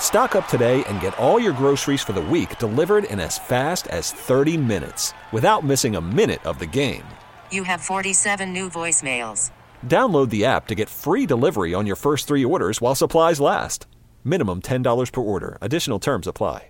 Stock 0.00 0.34
up 0.36 0.48
today 0.48 0.82
and 0.84 1.00
get 1.00 1.18
all 1.18 1.38
your 1.38 1.52
groceries 1.52 2.00
for 2.00 2.14
the 2.14 2.22
week 2.22 2.58
delivered 2.58 3.04
in 3.04 3.20
as 3.20 3.36
fast 3.38 3.86
as 3.88 4.12
30 4.12 4.56
minutes 4.56 5.12
without 5.32 5.64
missing 5.64 5.96
a 5.96 6.00
minute 6.00 6.42
of 6.46 6.58
the 6.58 6.66
game. 6.66 7.02
You 7.50 7.64
have 7.64 7.80
47 7.80 8.52
new 8.52 8.70
voicemails. 8.70 9.50
Download 9.84 10.30
the 10.30 10.44
app 10.44 10.68
to 10.68 10.74
get 10.74 10.88
free 10.88 11.26
delivery 11.26 11.74
on 11.74 11.86
your 11.86 11.96
first 11.96 12.28
three 12.28 12.44
orders 12.44 12.80
while 12.80 12.94
supplies 12.94 13.40
last. 13.40 13.86
Minimum 14.24 14.62
$10 14.62 15.12
per 15.12 15.20
order. 15.20 15.58
Additional 15.60 15.98
terms 15.98 16.26
apply. 16.26 16.68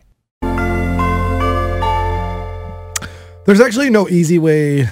There's 3.47 3.61
actually 3.61 3.91
no 3.91 4.09
easy 4.09 4.41
way 4.41 4.89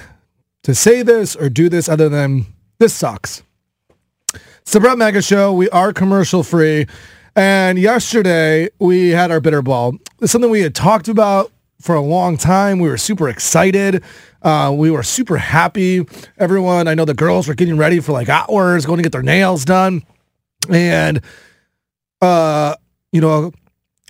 to 0.63 0.73
say 0.73 1.01
this 1.01 1.35
or 1.35 1.49
do 1.49 1.67
this 1.67 1.89
other 1.89 2.07
than 2.07 2.45
this 2.79 2.93
sucks. 2.93 3.43
It's 4.33 4.71
the 4.71 4.79
Brett 4.79 4.97
Mega 4.97 5.21
Show. 5.21 5.51
We 5.51 5.69
are 5.71 5.91
commercial 5.91 6.41
free. 6.41 6.87
And 7.35 7.77
yesterday 7.77 8.69
we 8.79 9.09
had 9.09 9.29
our 9.29 9.41
bitter 9.41 9.61
ball. 9.61 9.95
It's 10.21 10.31
something 10.31 10.49
we 10.49 10.61
had 10.61 10.73
talked 10.73 11.07
about 11.09 11.51
for 11.81 11.93
a 11.95 12.01
long 12.01 12.37
time. 12.37 12.79
We 12.79 12.87
were 12.87 12.97
super 12.97 13.27
excited. 13.27 14.03
Uh, 14.41 14.73
we 14.75 14.89
were 14.89 15.03
super 15.03 15.37
happy. 15.37 16.05
Everyone, 16.37 16.87
I 16.87 16.93
know 16.93 17.03
the 17.03 17.13
girls 17.13 17.47
were 17.47 17.53
getting 17.53 17.77
ready 17.77 17.99
for 17.99 18.13
like 18.13 18.29
hours, 18.29 18.85
going 18.85 18.97
to 18.97 19.03
get 19.03 19.11
their 19.11 19.23
nails 19.23 19.65
done. 19.65 20.03
And, 20.69 21.21
uh, 22.21 22.75
you 23.11 23.19
know, 23.19 23.51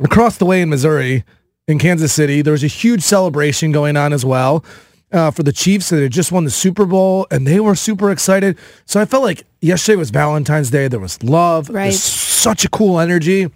across 0.02 0.38
the 0.38 0.46
way 0.46 0.62
in 0.62 0.70
Missouri, 0.70 1.24
in 1.68 1.80
Kansas 1.80 2.14
City, 2.14 2.44
there 2.44 2.52
was 2.52 2.64
a 2.64 2.68
huge 2.68 3.02
celebration 3.02 3.72
going 3.72 3.98
on 3.98 4.14
as 4.14 4.24
well 4.24 4.64
uh, 5.12 5.32
for 5.32 5.42
the 5.42 5.52
Chiefs 5.52 5.90
that 5.90 6.02
had 6.02 6.12
just 6.12 6.32
won 6.32 6.44
the 6.44 6.52
Super 6.52 6.86
Bowl, 6.86 7.26
and 7.32 7.48
they 7.48 7.60
were 7.60 7.76
super 7.76 8.12
excited. 8.12 8.58
So 8.86 9.02
I 9.02 9.06
felt 9.06 9.24
like 9.24 9.44
yesterday 9.66 9.96
was 9.96 10.12
Valentine's 10.12 10.70
Day. 10.70 10.88
There 10.88 11.00
was 11.00 11.22
love. 11.24 11.70
Right. 11.70 11.86
There's 11.86 12.04
such 12.04 12.66
a 12.66 12.70
cool 12.70 13.00
energy. 13.00 13.52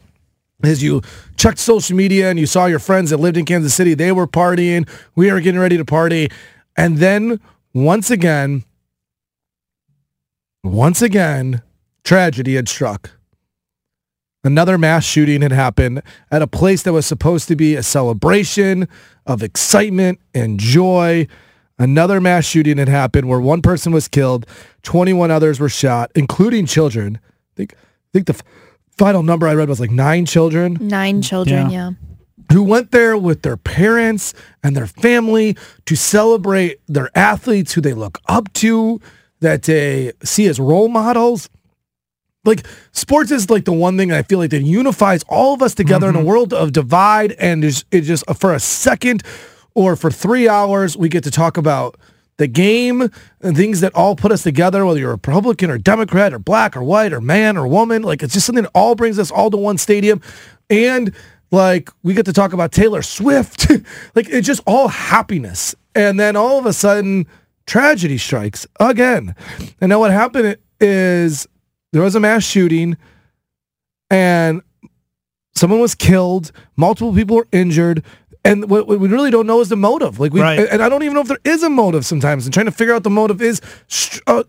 As 0.61 0.83
you 0.83 1.01
checked 1.37 1.59
social 1.59 1.95
media 1.95 2.29
and 2.29 2.37
you 2.37 2.45
saw 2.45 2.65
your 2.65 2.79
friends 2.79 3.11
that 3.11 3.17
lived 3.17 3.37
in 3.37 3.45
Kansas 3.45 3.73
City, 3.73 3.93
they 3.93 4.11
were 4.11 4.27
partying. 4.27 4.89
We 5.15 5.31
were 5.31 5.39
getting 5.39 5.59
ready 5.59 5.77
to 5.77 5.85
party. 5.85 6.29
And 6.75 6.97
then 6.97 7.39
once 7.73 8.11
again, 8.11 8.65
once 10.63 11.01
again, 11.01 11.61
tragedy 12.03 12.55
had 12.55 12.67
struck. 12.67 13.11
Another 14.43 14.77
mass 14.77 15.05
shooting 15.05 15.41
had 15.41 15.51
happened 15.51 16.01
at 16.31 16.41
a 16.41 16.47
place 16.47 16.83
that 16.83 16.93
was 16.93 17.05
supposed 17.05 17.47
to 17.49 17.55
be 17.55 17.75
a 17.75 17.83
celebration 17.83 18.87
of 19.25 19.43
excitement 19.43 20.19
and 20.33 20.59
joy. 20.59 21.27
Another 21.79 22.19
mass 22.19 22.43
shooting 22.43 22.77
had 22.77 22.89
happened 22.89 23.29
where 23.29 23.39
one 23.39 23.61
person 23.61 23.93
was 23.93 24.09
killed, 24.09 24.45
21 24.83 25.31
others 25.31 25.61
were 25.61 25.69
shot, 25.69 26.11
including 26.13 26.65
children. 26.65 27.19
I 27.23 27.55
think, 27.55 27.73
I 27.73 28.09
think 28.11 28.27
the 28.27 28.33
f- 28.33 28.43
final 28.97 29.23
number 29.23 29.47
I 29.47 29.53
read 29.55 29.69
was 29.69 29.79
like 29.79 29.89
nine 29.89 30.25
children 30.25 30.77
Nine 30.81 31.21
children, 31.21 31.69
yeah. 31.69 31.91
who 32.51 32.63
went 32.63 32.91
there 32.91 33.17
with 33.17 33.43
their 33.43 33.55
parents 33.55 34.33
and 34.61 34.75
their 34.75 34.87
family 34.87 35.55
to 35.85 35.95
celebrate 35.95 36.81
their 36.87 37.09
athletes 37.17 37.73
who 37.73 37.79
they 37.79 37.93
look 37.93 38.19
up 38.27 38.51
to, 38.55 38.99
that 39.39 39.63
they 39.63 40.11
see 40.21 40.47
as 40.47 40.59
role 40.59 40.89
models. 40.89 41.49
Like 42.43 42.65
sports 42.91 43.31
is 43.31 43.49
like 43.49 43.63
the 43.63 43.71
one 43.71 43.97
thing 43.97 44.11
I 44.11 44.23
feel 44.23 44.39
like 44.39 44.49
that 44.51 44.63
unifies 44.63 45.23
all 45.29 45.53
of 45.53 45.61
us 45.61 45.73
together 45.73 46.09
in 46.09 46.15
a 46.15 46.19
mm-hmm. 46.19 46.27
world 46.27 46.53
of 46.53 46.73
divide 46.73 47.33
and 47.33 47.63
is 47.63 47.85
it 47.91 48.01
just 48.01 48.23
for 48.37 48.53
a 48.53 48.59
second 48.59 49.23
or 49.79 49.95
for 49.95 50.11
three 50.11 50.49
hours 50.49 50.97
we 50.97 51.07
get 51.07 51.23
to 51.23 51.31
talk 51.31 51.55
about 51.55 51.95
the 52.35 52.47
game 52.47 53.09
and 53.39 53.55
things 53.55 53.79
that 53.79 53.95
all 53.95 54.13
put 54.13 54.29
us 54.29 54.43
together, 54.43 54.85
whether 54.85 54.99
you're 54.99 55.11
Republican 55.11 55.69
or 55.71 55.77
Democrat 55.77 56.33
or 56.33 56.39
black 56.39 56.75
or 56.75 56.83
white 56.83 57.13
or 57.13 57.21
man 57.21 57.55
or 57.55 57.65
woman. 57.65 58.01
Like 58.01 58.21
it's 58.21 58.33
just 58.33 58.45
something 58.45 58.65
that 58.65 58.71
all 58.75 58.93
brings 58.93 59.17
us 59.17 59.31
all 59.31 59.49
to 59.49 59.55
one 59.55 59.77
stadium. 59.77 60.21
And 60.69 61.15
like 61.49 61.89
we 62.03 62.13
get 62.13 62.25
to 62.25 62.33
talk 62.33 62.51
about 62.51 62.73
Taylor 62.73 63.01
Swift. 63.01 63.69
like 64.15 64.27
it's 64.27 64.45
just 64.45 64.61
all 64.67 64.89
happiness. 64.89 65.73
And 65.95 66.19
then 66.19 66.35
all 66.35 66.59
of 66.59 66.65
a 66.65 66.73
sudden 66.73 67.25
tragedy 67.65 68.17
strikes 68.17 68.67
again. 68.81 69.33
And 69.79 69.91
now 69.91 69.99
what 69.99 70.11
happened 70.11 70.57
is 70.81 71.47
there 71.93 72.01
was 72.01 72.15
a 72.15 72.19
mass 72.19 72.43
shooting 72.43 72.97
and 74.09 74.61
someone 75.55 75.79
was 75.79 75.95
killed, 75.95 76.51
multiple 76.75 77.13
people 77.13 77.37
were 77.37 77.47
injured. 77.53 78.03
And 78.45 78.69
what, 78.69 78.87
we 78.87 79.07
really 79.07 79.31
don't 79.31 79.47
know 79.47 79.59
is 79.59 79.69
the 79.69 79.75
motive. 79.75 80.19
Like 80.19 80.31
we, 80.33 80.41
Right. 80.41 80.59
and 80.71 80.81
I 80.81 80.87
don't 80.89 81.03
even 81.03 81.15
know 81.15 81.21
if 81.21 81.27
there 81.27 81.39
is 81.43 81.61
a 81.61 81.69
motive 81.69 82.05
sometimes. 82.05 82.45
And 82.45 82.53
trying 82.53 82.67
to 82.67 82.71
figure 82.71 82.93
out 82.93 83.03
the 83.03 83.09
motive 83.09 83.41
is 83.41 83.61
uh, 84.27 84.43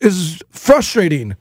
is 0.00 0.42
frustrating 0.50 1.34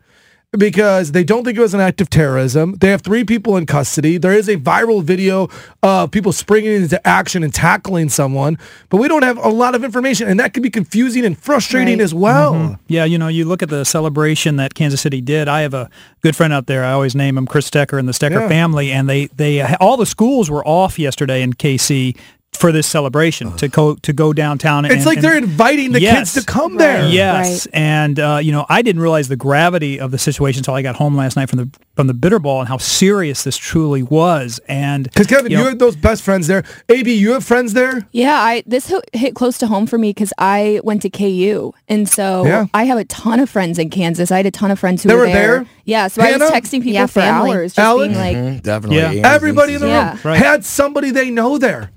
because 0.58 1.12
they 1.14 1.24
don't 1.24 1.44
think 1.44 1.58
it 1.58 1.62
was 1.62 1.74
an 1.74 1.80
act 1.80 2.00
of 2.02 2.10
terrorism. 2.10 2.76
They 2.80 2.90
have 2.90 3.02
three 3.02 3.24
people 3.24 3.58
in 3.58 3.66
custody. 3.66 4.18
There 4.18 4.34
is 4.34 4.48
a 4.48 4.58
viral 4.58 5.04
video 5.04 5.50
of 5.82 6.12
people 6.12 6.32
springing 6.32 6.74
into 6.84 7.06
action 7.08 7.44
and 7.44 7.54
tackling 7.54 8.10
someone, 8.10 8.58
but 8.90 8.98
we 8.98 9.08
don't 9.08 9.24
have 9.24 9.38
a 9.38 9.50
lot 9.50 9.74
of 9.76 9.84
information, 9.84 10.28
and 10.28 10.40
that 10.40 10.54
could 10.54 10.64
be 10.64 10.70
confusing 10.70 11.26
and 11.26 11.38
frustrating 11.38 11.98
Right. 11.98 12.04
as 12.04 12.14
well. 12.14 12.54
Mm-hmm. 12.54 12.74
Yeah, 12.88 13.06
you 13.06 13.18
know, 13.18 13.28
you 13.28 13.46
look 13.46 13.64
at 13.64 13.70
the 13.70 13.84
celebration 13.84 14.58
that 14.58 14.74
Kansas 14.76 15.02
City 15.02 15.22
did. 15.22 15.48
I 15.48 15.62
have 15.62 15.74
a 15.74 15.90
good 16.22 16.36
friend 16.36 16.54
out 16.54 16.68
there. 16.68 16.84
I 16.84 16.92
always 16.92 17.16
name 17.16 17.38
him 17.38 17.48
Chris 17.48 17.70
Stecker 17.70 17.98
and 17.98 18.08
the 18.08 18.14
Stecker 18.14 18.42
Yeah. 18.42 18.48
family, 18.48 18.92
and 18.92 19.10
they 19.10 19.28
they 19.36 19.62
all 19.62 19.98
the 19.98 20.06
schools 20.06 20.50
were 20.50 20.66
off 20.68 21.00
yesterday 21.00 21.42
in 21.42 21.54
KC 21.54 22.16
for 22.58 22.72
this 22.72 22.88
celebration 22.88 23.56
to 23.58 23.68
go 23.68 23.96
to 23.96 24.14
go 24.14 24.32
downtown. 24.34 24.86
It's 24.86 24.94
and- 24.96 25.06
like 25.06 25.18
and- 25.18 25.24
they're 25.26 25.38
inviting 25.38 25.92
the 25.92 26.02
Yes. 26.02 26.34
kids 26.34 26.34
to 26.34 26.46
come 26.52 26.78
there. 26.78 27.08
Yes, 27.08 27.66
and 27.74 28.20
uh, 28.20 28.40
you 28.42 28.52
know, 28.52 28.66
I 28.70 28.82
didn't 28.82 29.02
realize 29.02 29.28
the 29.28 29.36
gravity 29.36 30.00
of 30.00 30.12
the 30.12 30.18
situation 30.18 30.60
until 30.60 30.74
I 30.76 30.82
got 30.82 30.96
home 30.96 31.16
last 31.16 31.36
night 31.36 31.50
from 31.50 31.58
the 31.60 31.70
from 31.96 32.08
the 32.08 32.14
bitter 32.14 32.40
ball 32.40 32.60
and 32.60 32.68
how 32.68 32.78
serious 32.78 33.44
this 33.44 33.56
truly 33.58 34.02
was. 34.02 34.60
And 34.68 35.04
Because 35.04 35.28
Kevin, 35.28 35.52
you, 35.52 35.58
know, 35.58 35.66
had 35.66 35.78
those 35.80 35.96
best 35.96 36.24
friends 36.24 36.48
there. 36.48 36.64
AB, 36.90 37.14
you 37.14 37.34
have 37.34 37.44
friends 37.44 37.74
there. 37.74 38.08
Yeah, 38.12 38.34
I 38.40 38.64
this 38.66 38.88
hit- 38.88 39.10
hit 39.14 39.36
close 39.36 39.58
to 39.60 39.68
home 39.68 39.86
for 39.86 39.98
me 39.98 40.10
because 40.10 40.34
I 40.38 40.80
went 40.84 41.02
to 41.04 41.10
KU, 41.10 41.72
and 41.88 42.08
so 42.10 42.46
Yeah. 42.46 42.66
I 42.74 42.86
have 42.86 42.98
a 42.98 43.06
ton 43.06 43.40
of 43.40 43.50
friends 43.50 43.78
in 43.78 43.90
Kansas. 43.90 44.32
I 44.32 44.38
had 44.38 44.46
a 44.46 44.52
ton 44.52 44.72
of 44.72 44.80
friends 44.80 45.04
who 45.04 45.10
They 45.10 45.16
were, 45.16 45.22
were 45.22 45.28
there? 45.28 45.66
Yeah, 45.86 46.08
so 46.08 46.22
I 46.24 46.32
was 46.38 46.50
texting 46.50 46.80
people 46.82 46.94
Yeah, 46.94 47.06
for 47.08 47.20
family. 47.22 47.52
hours, 47.52 47.74
just 47.74 47.80
Alex? 47.80 48.14
being 48.14 48.20
like, 48.20 48.38
Mhm, 48.38 48.64
definitely. 48.64 49.20
Yeah. 49.20 49.34
Everybody 49.34 49.74
in 49.76 49.82
the 49.82 49.88
nieces. 49.88 50.04
room 50.26 50.34
Yeah. 50.34 50.38
Right. 50.40 50.40
had 50.42 50.66
somebody 50.66 51.12
they 51.12 51.30
know 51.30 51.58
there. 51.58 51.92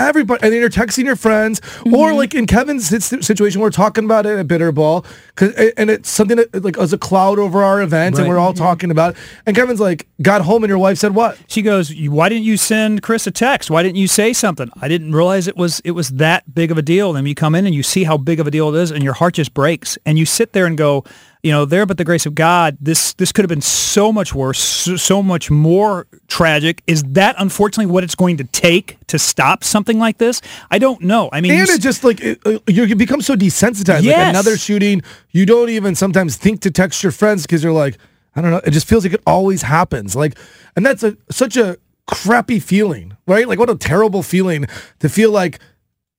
Everybody, 0.00 0.42
and 0.42 0.52
then 0.52 0.60
you're 0.60 0.70
texting 0.70 1.04
your 1.04 1.16
friends, 1.16 1.60
Mm-hmm. 1.60 1.94
or 1.94 2.14
like 2.14 2.34
in 2.34 2.46
Kevin's 2.46 2.88
situation, 3.24 3.60
we're 3.60 3.70
talking 3.70 4.04
about 4.04 4.26
it 4.26 4.38
at 4.38 4.48
Bitter 4.48 4.72
Ball, 4.72 5.04
cause, 5.36 5.52
and 5.76 5.90
it's 5.90 6.08
something 6.08 6.36
that 6.38 6.64
like 6.64 6.78
as 6.78 6.92
a 6.92 6.98
cloud 6.98 7.38
over 7.38 7.62
our 7.62 7.80
event, 7.82 8.18
and 8.18 8.26
we're 8.28 8.38
all 8.38 8.52
talking 8.54 8.90
about. 8.90 9.14
it. 9.14 9.20
And 9.46 9.54
Kevin's 9.54 9.80
like, 9.80 10.06
got 10.22 10.40
home, 10.42 10.64
and 10.64 10.68
your 10.68 10.78
wife 10.78 10.98
said 10.98 11.14
what? 11.14 11.38
She 11.46 11.62
goes, 11.62 11.92
"Why 11.94 12.28
didn't 12.28 12.44
you 12.44 12.56
send 12.56 13.02
Chris 13.02 13.26
a 13.26 13.30
text? 13.30 13.70
Why 13.70 13.82
didn't 13.82 13.96
you 13.98 14.08
say 14.08 14.32
something? 14.32 14.70
I 14.80 14.88
didn't 14.88 15.12
realize 15.14 15.46
it 15.48 15.56
was 15.56 15.80
it 15.84 15.92
was 15.92 16.10
that 16.10 16.54
big 16.54 16.70
of 16.70 16.78
a 16.78 16.82
deal." 16.82 17.10
And 17.10 17.16
then 17.18 17.26
you 17.26 17.34
come 17.34 17.54
in 17.54 17.66
and 17.66 17.74
you 17.74 17.82
see 17.82 18.04
how 18.04 18.16
big 18.16 18.40
of 18.40 18.46
a 18.46 18.50
deal 18.50 18.74
it 18.74 18.80
is, 18.80 18.90
and 18.90 19.02
your 19.02 19.14
heart 19.14 19.34
just 19.34 19.52
breaks. 19.54 19.98
And 20.06 20.18
you 20.18 20.26
sit 20.26 20.52
there 20.52 20.66
and 20.66 20.76
go, 20.78 21.04
"You 21.42 21.52
know, 21.52 21.64
there, 21.64 21.86
but 21.86 21.96
the 21.96 22.04
grace 22.04 22.26
of 22.26 22.34
God, 22.34 22.76
this 22.80 23.14
this 23.14 23.32
could 23.32 23.44
have 23.44 23.48
been 23.48 23.60
so 23.60 24.12
much 24.12 24.34
worse, 24.34 24.58
so, 24.58 24.96
so 24.96 25.22
much 25.22 25.50
more 25.50 26.06
tragic. 26.28 26.82
Is 26.86 27.02
that 27.04 27.34
unfortunately 27.38 27.90
what 27.90 28.04
it's 28.04 28.14
going 28.14 28.36
to 28.38 28.44
take 28.44 28.98
to 29.08 29.18
stop 29.18 29.64
something 29.64 29.98
like 29.98 30.18
this? 30.18 30.40
I 30.70 30.78
don't 30.78 31.02
know. 31.02 31.28
I 31.32 31.40
mean, 31.40 31.52
you 31.52 31.60
And 31.60 31.70
it 31.70 31.80
just 31.80 32.04
like 32.04 32.20
it, 32.20 32.40
uh, 32.46 32.58
you 32.66 32.94
become 32.96 33.20
so 33.20 33.34
desensitized. 33.36 34.06
Like 34.06 34.28
another 34.28 34.56
shooting, 34.56 35.02
you 35.30 35.46
don't 35.46 35.70
even 35.70 35.94
sometimes 35.94 36.36
think 36.36 36.60
to 36.60 36.70
text 36.70 37.02
your 37.02 37.12
friends 37.12 37.42
because 37.42 37.64
you're 37.64 37.72
like, 37.72 37.98
I 38.36 38.40
don't 38.42 38.50
know. 38.50 38.60
It 38.64 38.70
just 38.70 38.86
feels 38.86 39.04
like 39.04 39.14
it 39.14 39.22
always 39.26 39.62
happens. 39.62 40.14
Like, 40.14 40.38
and 40.76 40.86
that's 40.86 41.02
a 41.02 41.16
such 41.30 41.56
a 41.56 41.78
crappy 42.06 42.58
feeling, 42.58 43.16
right? 43.26 43.46
Like, 43.48 43.58
what 43.58 43.70
a 43.70 43.76
terrible 43.76 44.22
feeling 44.22 44.66
to 44.98 45.08
feel 45.08 45.30
like 45.30 45.60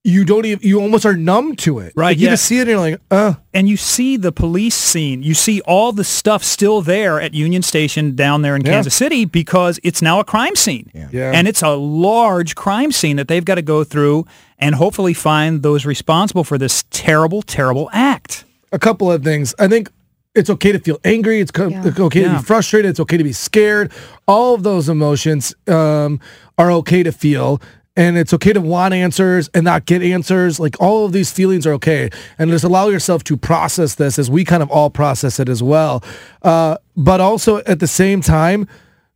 you 0.03 0.25
don't 0.25 0.45
even 0.45 0.68
you 0.68 0.81
almost 0.81 1.06
are 1.06 1.15
numb 1.15 1.56
to 1.57 1.77
it. 1.80 1.94
Right, 1.95 2.07
Like, 2.07 2.18
you 2.18 2.25
yeah. 2.25 2.31
just 2.31 2.45
see 2.45 2.57
it 2.57 2.62
and 2.62 2.69
you're 2.69 2.80
like, 2.80 3.01
uh 3.12 3.36
and 3.53 3.69
you 3.69 3.77
see 3.77 4.18
the 4.18 4.31
police 4.31 4.74
scene. 4.75 5.21
You 5.21 5.33
see 5.36 5.62
all 5.62 5.92
the 5.92 6.03
stuff 6.03 6.44
still 6.44 6.81
there 6.81 7.21
at 7.21 7.33
Union 7.36 7.62
Station 7.62 8.15
down 8.15 8.42
there 8.42 8.56
in 8.56 8.65
Yeah. 8.65 8.71
Kansas 8.71 8.95
City 8.95 9.25
because 9.25 9.80
it's 9.83 10.01
now 10.01 10.19
a 10.19 10.24
crime 10.24 10.56
scene. 10.56 10.89
Yeah. 11.12 11.31
And 11.33 11.48
it's 11.48 11.62
a 11.62 11.75
large 11.75 12.56
crime 12.56 12.92
scene 12.92 13.18
that 13.18 13.27
they've 13.27 13.45
got 13.45 13.56
to 13.56 13.62
go 13.62 13.83
through 13.83 14.25
and 14.57 14.74
hopefully 14.75 15.13
find 15.13 15.62
those 15.62 15.86
responsible 15.86 16.44
for 16.44 16.57
this 16.57 16.83
terrible, 16.89 17.42
terrible 17.44 17.89
act. 17.94 18.44
a 18.71 18.80
couple 18.80 19.12
of 19.12 19.24
things. 19.24 19.53
I 19.59 19.68
think 19.68 19.92
it's 20.33 20.50
okay 20.50 20.71
to 20.71 20.80
feel 20.80 20.98
angry. 21.03 21.42
It's, 21.42 21.51
co- 21.51 21.68
Yeah. 21.68 21.86
it's 21.86 22.00
okay 22.00 22.24
to 22.24 22.30
be 22.38 22.42
frustrated. 22.42 22.89
It's 22.92 23.00
okay 23.01 23.18
to 23.18 23.24
be 23.24 23.33
scared. 23.33 23.92
All 24.27 24.56
of 24.56 24.63
those 24.63 24.88
emotions 24.89 25.53
um, 25.68 26.19
are 26.57 26.71
okay 26.71 27.03
to 27.03 27.12
feel. 27.12 27.62
And 27.97 28.17
it's 28.17 28.33
okay 28.33 28.53
to 28.53 28.61
want 28.61 28.93
answers 28.93 29.49
and 29.53 29.65
not 29.65 29.85
get 29.85 30.01
answers. 30.01 30.59
Like 30.61 30.79
all 30.79 31.05
of 31.05 31.11
these 31.11 31.29
feelings 31.31 31.67
are 31.67 31.73
okay. 31.73 32.09
And 32.39 32.49
just 32.49 32.63
allow 32.63 32.88
yourself 32.88 33.23
to 33.25 33.35
process 33.35 33.95
this 33.95 34.17
as 34.17 34.31
we 34.31 34.45
kind 34.45 34.63
of 34.63 34.71
all 34.71 34.89
process 34.89 35.39
it 35.41 35.49
as 35.49 35.61
well. 35.61 36.01
Uh, 36.41 36.77
but 36.95 37.19
also 37.19 37.57
at 37.65 37.79
the 37.81 37.88
same 37.88 38.21
time, 38.21 38.65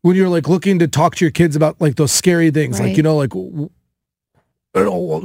when 0.01 0.15
you're 0.17 0.27
like 0.29 0.49
looking 0.49 0.77
to 0.79 0.87
talk 0.89 1.15
to 1.15 1.25
your 1.25 1.31
kids 1.31 1.55
about 1.55 1.79
like 1.79 1.95
those 1.95 2.11
scary 2.11 2.51
things, 2.51 2.79
like, 2.81 2.97
you 2.97 3.01
know, 3.01 3.15
like 3.15 3.31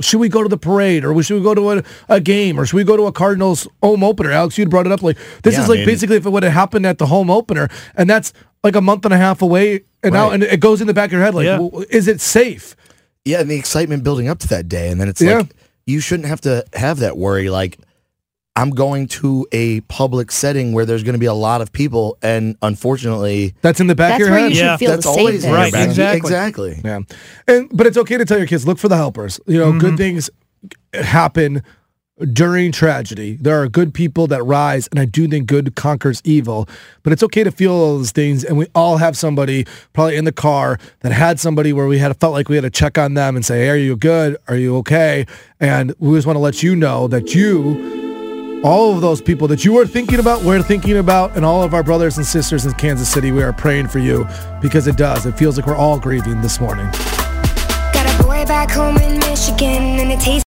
should 0.00 0.20
we 0.20 0.28
go 0.28 0.44
to 0.44 0.48
the 0.48 0.56
parade 0.56 1.04
or 1.04 1.20
should 1.24 1.34
we 1.34 1.42
go 1.42 1.54
to 1.56 1.70
a, 1.72 1.82
a 2.08 2.20
game 2.20 2.58
or 2.58 2.64
should 2.64 2.76
we 2.76 2.84
go 2.84 2.96
to 2.96 3.06
a 3.06 3.12
Cardinals 3.12 3.66
home 3.82 4.04
opener? 4.04 4.30
Alex, 4.30 4.56
you 4.56 4.64
brought 4.66 4.86
it 4.86 4.92
up. 4.92 5.02
Like 5.02 5.18
this 5.42 5.54
Yeah, 5.54 5.62
is 5.62 5.66
I 5.66 5.68
like 5.70 5.76
mean- 5.78 5.86
basically 5.86 6.16
if 6.16 6.24
it 6.24 6.30
would 6.30 6.44
have 6.44 6.52
happened 6.52 6.86
at 6.86 6.98
the 6.98 7.06
home 7.06 7.30
opener, 7.30 7.68
and 7.96 8.08
that's 8.08 8.32
like 8.62 8.76
a 8.76 8.80
month 8.80 9.04
and 9.04 9.12
a 9.12 9.16
half 9.18 9.42
away, 9.42 9.80
and 10.04 10.12
now 10.12 10.30
and 10.30 10.44
it 10.44 10.60
goes 10.60 10.80
in 10.80 10.86
the 10.86 10.94
back 10.94 11.08
of 11.08 11.12
your 11.14 11.22
head. 11.22 11.34
Like, 11.34 11.46
Yeah. 11.46 11.58
well, 11.58 11.84
is 11.90 12.06
it 12.06 12.20
safe? 12.20 12.76
Yeah, 13.24 13.40
and 13.40 13.50
the 13.50 13.56
excitement 13.56 14.02
building 14.04 14.28
up 14.28 14.38
to 14.40 14.48
that 14.48 14.68
day, 14.68 14.90
and 14.90 15.00
then 15.00 15.08
it's 15.08 15.20
Yeah. 15.20 15.38
like 15.38 15.54
you 15.86 16.00
shouldn't 16.00 16.28
have 16.28 16.40
to 16.42 16.64
have 16.74 16.98
that 17.00 17.16
worry. 17.16 17.50
Like 17.50 17.78
I'm 18.56 18.70
going 18.70 19.06
to 19.08 19.46
a 19.52 19.80
public 19.82 20.32
setting 20.32 20.72
where 20.72 20.84
there's 20.84 21.02
going 21.04 21.12
to 21.12 21.18
be 21.20 21.26
a 21.26 21.34
lot 21.34 21.60
of 21.60 21.70
people, 21.72 22.18
and 22.22 22.56
unfortunately, 22.62 23.54
That's 23.62 23.80
in 23.80 23.86
the 23.86 23.94
back 23.94 24.14
of 24.14 24.18
your 24.20 24.28
head. 24.30 24.52
you 24.52 24.58
Yeah. 24.58 24.76
feel 24.76 24.90
that's 24.90 25.04
the 25.04 25.10
always 25.10 25.44
in 25.44 25.52
Right, 25.52 25.72
back. 25.72 25.88
exactly. 25.88 26.16
exactly. 26.28 26.80
Yeah, 26.84 27.00
and 27.46 27.68
but 27.72 27.86
it's 27.86 27.96
okay 27.98 28.16
to 28.18 28.24
tell 28.24 28.38
your 28.38 28.46
kids 28.46 28.66
look 28.66 28.78
for 28.78 28.88
the 28.88 28.96
helpers. 28.96 29.38
You 29.46 29.58
know, 29.58 29.68
Mm-hmm. 29.70 29.78
good 29.78 29.96
things 29.96 30.30
happen 30.94 31.62
during 32.32 32.72
tragedy. 32.72 33.36
There 33.40 33.60
are 33.60 33.68
good 33.68 33.94
people 33.94 34.26
that 34.28 34.42
rise, 34.42 34.88
and 34.88 35.00
I 35.00 35.04
do 35.04 35.26
think 35.28 35.46
good 35.46 35.74
conquers 35.74 36.20
evil. 36.24 36.68
But 37.02 37.12
it's 37.12 37.22
okay 37.22 37.44
to 37.44 37.50
feel 37.50 37.72
all 37.72 37.98
those 37.98 38.12
things, 38.12 38.44
and 38.44 38.58
we 38.58 38.66
all 38.74 38.98
have 38.98 39.16
somebody 39.16 39.66
probably 39.92 40.16
in 40.16 40.24
the 40.24 40.32
car 40.32 40.78
that 41.00 41.12
had 41.12 41.40
somebody 41.40 41.72
where 41.72 41.86
we 41.86 41.98
had 41.98 42.16
felt 42.18 42.32
like 42.32 42.48
we 42.48 42.56
had 42.56 42.62
to 42.62 42.70
check 42.70 42.98
on 42.98 43.14
them 43.14 43.36
and 43.36 43.44
say, 43.44 43.60
hey, 43.60 43.70
"Are 43.70 43.76
you 43.76 43.96
good? 43.96 44.36
Are 44.48 44.56
you 44.56 44.76
okay?" 44.78 45.26
And 45.58 45.94
we 45.98 46.16
just 46.16 46.26
want 46.26 46.36
to 46.36 46.40
let 46.40 46.62
you 46.62 46.76
know 46.76 47.08
that 47.08 47.34
you. 47.34 47.98
All 48.62 48.94
of 48.94 49.00
those 49.00 49.22
people 49.22 49.48
that 49.48 49.64
you 49.64 49.72
were 49.72 49.86
thinking 49.86 50.18
about, 50.18 50.42
we're 50.42 50.60
thinking 50.60 50.98
about, 50.98 51.34
and 51.34 51.46
all 51.46 51.62
of 51.62 51.72
our 51.72 51.82
brothers 51.82 52.18
and 52.18 52.26
sisters 52.26 52.66
in 52.66 52.74
Kansas 52.74 53.08
City, 53.08 53.32
we 53.32 53.42
are 53.42 53.54
praying 53.54 53.88
for 53.88 54.00
you 54.00 54.28
because 54.60 54.86
it 54.86 54.98
does. 54.98 55.24
It 55.24 55.32
feels 55.38 55.56
like 55.56 55.66
we're 55.66 55.74
all 55.74 55.98
grieving 55.98 56.42
this 56.42 56.60
morning. 56.60 56.84
Got 57.94 58.20
a 58.20 58.22
boy 58.22 58.44
back 58.44 58.70
home 58.70 58.98
in 58.98 59.18
Michigan, 59.20 59.98
and 59.98 60.12
it 60.12 60.20
tastes. 60.20 60.49